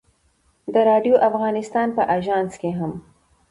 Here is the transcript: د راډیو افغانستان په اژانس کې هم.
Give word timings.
د 0.73 0.75
راډیو 0.89 1.15
افغانستان 1.29 1.87
په 1.97 2.03
اژانس 2.17 2.51
کې 2.61 2.71
هم. 2.79 2.91